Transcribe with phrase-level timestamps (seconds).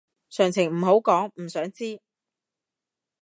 [0.31, 2.01] 詳情唔好講，唔想知